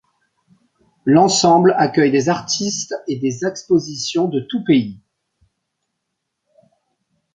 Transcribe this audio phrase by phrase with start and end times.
[1.05, 4.99] L'ensemble accueille des artistes et des expositions de tous pays.